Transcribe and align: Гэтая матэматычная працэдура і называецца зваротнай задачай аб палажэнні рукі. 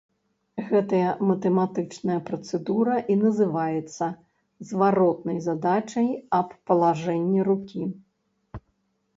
Гэтая 0.69 1.09
матэматычная 1.31 2.15
працэдура 2.29 2.95
і 3.15 3.17
называецца 3.25 4.05
зваротнай 4.71 5.37
задачай 5.49 6.07
аб 6.39 6.49
палажэнні 6.71 7.39
рукі. 7.51 7.83